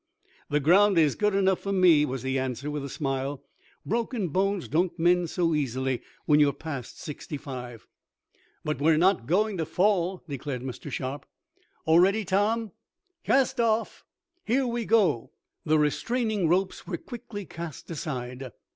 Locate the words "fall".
9.67-10.23